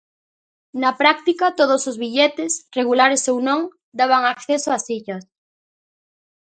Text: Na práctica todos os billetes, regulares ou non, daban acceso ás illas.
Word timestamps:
Na 0.81 0.91
práctica 1.01 1.55
todos 1.59 1.81
os 1.89 1.99
billetes, 2.03 2.51
regulares 2.77 3.23
ou 3.31 3.37
non, 3.47 3.61
daban 3.99 4.23
acceso 4.33 4.69
ás 4.77 4.85
illas. 4.97 5.25